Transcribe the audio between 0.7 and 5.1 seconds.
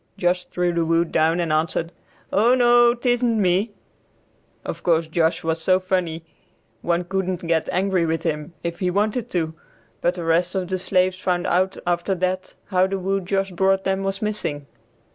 the wood down and answered, "O no, tisn't me." Of course